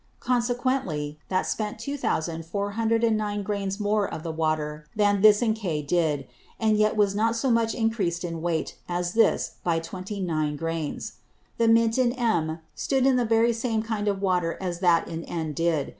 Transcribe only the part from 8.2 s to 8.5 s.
in